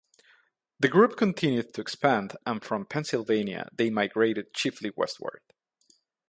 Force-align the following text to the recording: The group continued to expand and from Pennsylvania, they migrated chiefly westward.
The 0.79 0.87
group 0.87 1.15
continued 1.15 1.75
to 1.75 1.81
expand 1.81 2.35
and 2.47 2.63
from 2.63 2.87
Pennsylvania, 2.87 3.69
they 3.71 3.91
migrated 3.91 4.51
chiefly 4.51 4.91
westward. 4.97 5.41